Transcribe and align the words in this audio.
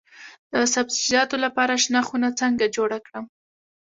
د 0.51 0.53
سبزیجاتو 0.73 1.35
لپاره 1.45 1.73
شنه 1.83 2.01
خونه 2.07 2.29
څنګه 2.41 2.65
جوړه 2.75 2.97
کړم؟ 3.05 3.25